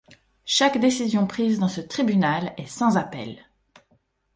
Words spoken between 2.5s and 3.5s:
est sans appel.